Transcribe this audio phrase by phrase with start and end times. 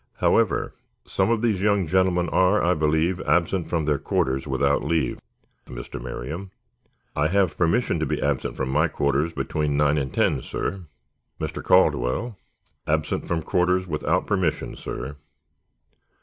[0.15, 0.73] However,
[1.05, 5.19] some of these young gentlemen are, I believe, absent from their quarters without leave.
[5.67, 6.01] Mr.
[6.01, 6.49] Merriam?"
[7.15, 10.85] "I have permission to be absent from my quarters between nine and ten, sir."
[11.39, 11.61] "Mr.
[11.63, 12.35] Caldwell?"
[12.87, 15.17] "Absent from quarters without permission, sir."